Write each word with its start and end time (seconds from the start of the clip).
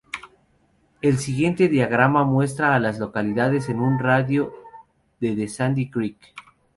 El 1.03 1.19
siguiente 1.19 1.67
diagrama 1.69 2.23
muestra 2.23 2.73
a 2.73 2.79
las 2.79 2.97
localidades 2.97 3.69
en 3.69 3.79
un 3.79 3.99
radio 3.99 4.51
de 5.19 5.35
de 5.35 5.47
Sandy 5.47 5.91
Creek. 5.91 6.17